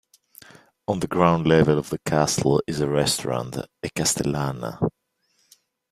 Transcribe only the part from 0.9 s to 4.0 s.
the ground level of the castle is a restaurant "A